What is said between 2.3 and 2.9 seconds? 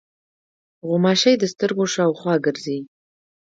ګرځي.